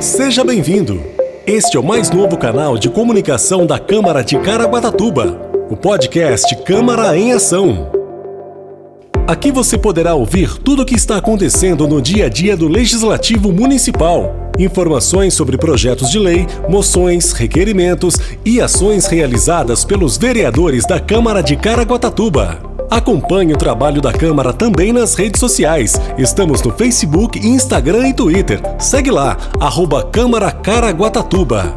Seja 0.00 0.42
bem-vindo. 0.42 1.02
Este 1.46 1.76
é 1.76 1.80
o 1.80 1.84
mais 1.84 2.10
novo 2.10 2.38
canal 2.38 2.78
de 2.78 2.88
comunicação 2.88 3.66
da 3.66 3.78
Câmara 3.78 4.24
de 4.24 4.38
Caraguatatuba, 4.38 5.38
o 5.68 5.76
podcast 5.76 6.56
Câmara 6.64 7.18
em 7.18 7.34
Ação. 7.34 7.92
Aqui 9.26 9.52
você 9.52 9.76
poderá 9.76 10.14
ouvir 10.14 10.56
tudo 10.56 10.80
o 10.80 10.86
que 10.86 10.94
está 10.94 11.18
acontecendo 11.18 11.86
no 11.86 12.00
dia 12.00 12.26
a 12.26 12.28
dia 12.30 12.56
do 12.56 12.66
Legislativo 12.66 13.52
Municipal. 13.52 14.50
Informações 14.58 15.34
sobre 15.34 15.58
projetos 15.58 16.10
de 16.10 16.18
lei, 16.18 16.46
moções, 16.66 17.32
requerimentos 17.32 18.18
e 18.42 18.58
ações 18.58 19.04
realizadas 19.04 19.84
pelos 19.84 20.16
vereadores 20.16 20.86
da 20.86 20.98
Câmara 20.98 21.42
de 21.42 21.56
Caraguatatuba. 21.56 22.79
Acompanhe 22.90 23.52
o 23.52 23.56
trabalho 23.56 24.00
da 24.00 24.12
Câmara 24.12 24.52
também 24.52 24.92
nas 24.92 25.14
redes 25.14 25.38
sociais. 25.38 25.94
Estamos 26.18 26.60
no 26.60 26.72
Facebook, 26.72 27.38
Instagram 27.38 28.08
e 28.08 28.12
Twitter. 28.12 28.60
Segue 28.80 29.12
lá, 29.12 29.36
arroba 29.60 30.02
Câmara 30.02 30.50
Caraguatatuba. 30.50 31.72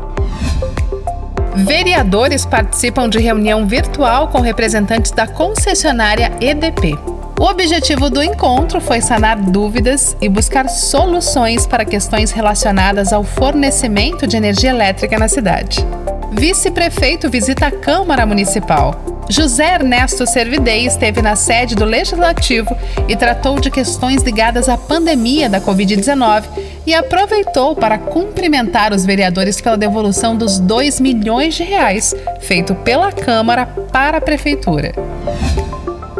Vereadores 1.55 2.47
participam 2.47 3.07
de 3.07 3.19
reunião 3.19 3.67
virtual 3.67 4.29
com 4.29 4.41
representantes 4.41 5.11
da 5.11 5.27
concessionária 5.27 6.31
EDP. 6.41 6.97
O 7.39 7.43
objetivo 7.43 8.09
do 8.09 8.23
encontro 8.23 8.81
foi 8.81 8.99
sanar 8.99 9.39
dúvidas 9.39 10.17
e 10.19 10.27
buscar 10.27 10.67
soluções 10.67 11.67
para 11.67 11.85
questões 11.85 12.31
relacionadas 12.31 13.13
ao 13.13 13.23
fornecimento 13.23 14.25
de 14.25 14.35
energia 14.35 14.71
elétrica 14.71 15.19
na 15.19 15.27
cidade. 15.27 15.85
Vice-prefeito 16.31 17.29
visita 17.29 17.67
a 17.67 17.71
Câmara 17.71 18.25
Municipal. 18.25 19.12
José 19.29 19.75
Ernesto 19.75 20.25
Servidei 20.27 20.85
esteve 20.85 21.21
na 21.21 21.35
sede 21.35 21.75
do 21.75 21.85
Legislativo 21.85 22.75
e 23.07 23.15
tratou 23.15 23.59
de 23.59 23.71
questões 23.71 24.21
ligadas 24.21 24.67
à 24.67 24.77
pandemia 24.77 25.49
da 25.49 25.61
Covid-19 25.61 26.43
e 26.85 26.93
aproveitou 26.93 27.75
para 27.75 27.97
cumprimentar 27.97 28.93
os 28.93 29.05
vereadores 29.05 29.61
pela 29.61 29.77
devolução 29.77 30.35
dos 30.35 30.59
2 30.59 30.99
milhões 30.99 31.55
de 31.55 31.63
reais 31.63 32.13
feito 32.41 32.75
pela 32.75 33.11
Câmara 33.11 33.65
para 33.91 34.17
a 34.17 34.21
Prefeitura. 34.21 34.91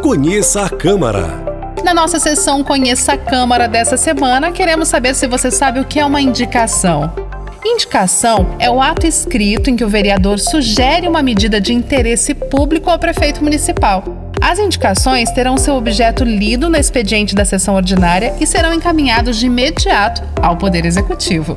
Conheça 0.02 0.64
a 0.64 0.70
Câmara. 0.70 1.44
Na 1.84 1.94
nossa 1.94 2.20
sessão 2.20 2.64
Conheça 2.64 3.14
a 3.14 3.18
Câmara 3.18 3.68
dessa 3.68 3.98
semana, 3.98 4.52
queremos 4.52 4.88
saber 4.88 5.14
se 5.14 5.28
você 5.28 5.52
sabe 5.52 5.82
o 5.82 5.86
que 5.86 6.00
é 6.00 6.06
uma 6.06 6.22
indicação. 6.22 7.33
Indicação 7.66 8.58
é 8.60 8.70
o 8.70 8.82
ato 8.82 9.08
escrito 9.08 9.70
em 9.70 9.76
que 9.78 9.86
o 9.86 9.90
vereador 9.90 10.38
sugere 10.38 11.08
uma 11.08 11.24
medida 11.24 11.62
de 11.62 11.74
interesse 11.74 12.34
público 12.34 12.90
ao 12.90 13.00
prefeito 13.00 13.42
municipal. 13.42 14.04
As 14.42 14.60
indicações 14.60 15.32
terão 15.32 15.58
seu 15.58 15.76
objeto 15.76 16.26
lido 16.26 16.70
no 16.70 16.76
expediente 16.76 17.34
da 17.34 17.46
sessão 17.46 17.76
ordinária 17.76 18.36
e 18.42 18.46
serão 18.46 18.74
encaminhados 18.74 19.38
de 19.38 19.46
imediato 19.46 20.22
ao 20.42 20.58
Poder 20.58 20.86
Executivo. 20.86 21.56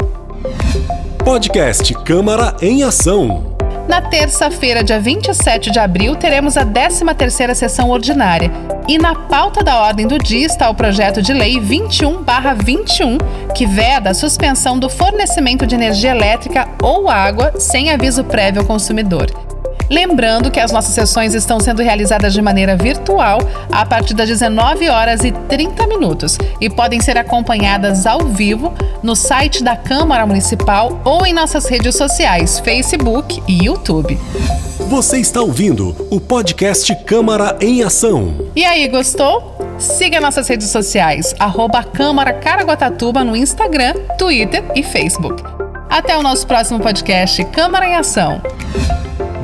Podcast 1.25 1.93
Câmara 2.05 2.57
em 2.63 2.85
Ação. 2.85 3.56
Na 3.89 4.01
terça-feira, 4.01 4.83
dia 4.83 4.99
27 4.99 5.71
de 5.71 5.79
abril, 5.79 6.17
teremos 6.17 6.57
a 6.57 6.67
13ª 6.67 7.55
sessão 7.55 7.89
ordinária. 7.89 8.51
E 8.89 8.99
na 8.99 9.15
pauta 9.15 9.63
da 9.63 9.81
ordem 9.81 10.07
do 10.07 10.19
dia 10.19 10.45
está 10.45 10.69
o 10.69 10.75
projeto 10.75 11.23
de 11.23 11.33
lei 11.33 11.61
21/21, 11.61 13.19
que 13.55 13.65
veda 13.65 14.11
a 14.11 14.15
suspensão 14.15 14.79
do 14.79 14.89
fornecimento 14.89 15.67
de 15.67 15.75
energia 15.77 16.11
elétrica 16.11 16.69
ou 16.83 17.09
água 17.09 17.53
sem 17.59 17.91
aviso 17.91 18.25
prévio 18.25 18.63
ao 18.63 18.67
consumidor. 18.67 19.46
Lembrando 19.89 20.51
que 20.51 20.61
as 20.61 20.73
nossas 20.73 20.95
sessões 20.95 21.35
estão 21.35 21.61
sendo 21.61 21.83
realizadas 21.83 22.33
de 22.33 22.43
maneira 22.43 22.77
virtual 22.77 23.39
a 23.71 23.87
partir 23.87 24.15
das 24.15 24.29
19 24.29 24.89
horas 24.89 25.25
e 25.25 25.31
30 25.33 25.87
minutos 25.87 26.39
e 26.61 26.69
podem 26.69 27.01
ser 27.01 27.17
acompanhadas 27.17 28.07
ao 28.07 28.21
vivo 28.21 28.75
no 29.03 29.15
site 29.15 29.63
da 29.63 29.77
Câmara 29.77 30.27
Municipal 30.27 31.01
ou 31.05 31.25
em 31.25 31.33
nossas 31.33 31.67
redes 31.67 31.97
sociais, 31.97 32.59
Facebook 32.59 33.43
e 33.47 33.65
YouTube. 33.67 34.19
Você 34.89 35.19
está 35.19 35.41
ouvindo 35.41 35.97
o 36.11 36.21
podcast 36.21 36.95
Câmara 37.05 37.57
em 37.61 37.83
Ação. 37.83 38.35
E 38.55 38.65
aí, 38.65 38.87
gostou? 38.89 39.57
Siga 39.79 40.21
nossas 40.21 40.49
redes 40.49 40.69
sociais, 40.69 41.35
arroba 41.39 41.83
Câmara 41.83 42.33
Caraguatatuba 42.33 43.25
no 43.25 43.37
Instagram, 43.37 43.95
Twitter 44.17 44.65
e 44.75 44.83
Facebook. 44.83 45.43
Até 45.91 46.17
o 46.17 46.23
nosso 46.23 46.47
próximo 46.47 46.81
podcast 46.81 47.43
Câmara 47.47 47.87
em 47.87 47.97
Ação. 47.97 48.41